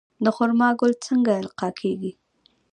د 0.23 0.25
خرما 0.35 0.69
ګل 0.79 0.93
څنګه 1.05 1.31
القاح 1.43 1.71
کیږي؟ 1.81 2.11